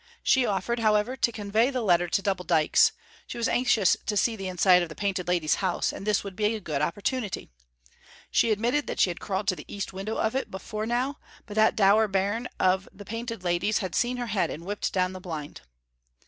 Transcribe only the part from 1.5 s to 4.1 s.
the letter to Double Dykes. She was anxious